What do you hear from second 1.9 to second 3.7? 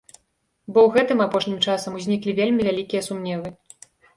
узніклі вельмі вялікія сумневы.